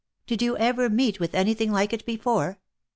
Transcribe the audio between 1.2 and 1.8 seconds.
any thing